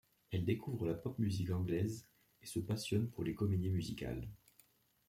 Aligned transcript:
Elle 0.31 0.45
découvre 0.45 0.87
la 0.87 0.95
pop-musique 0.95 1.51
anglaise 1.51 2.07
et 2.41 2.47
se 2.47 2.59
passionne 2.59 3.07
pour 3.11 3.23
les 3.23 3.35
comédies 3.35 3.69
musicales. 3.69 4.27